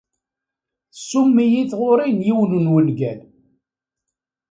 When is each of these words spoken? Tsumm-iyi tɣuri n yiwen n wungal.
Tsumm-iyi 0.93 1.61
tɣuri 1.71 2.07
n 2.17 2.19
yiwen 2.27 2.53
n 2.63 2.71
wungal. 2.71 3.19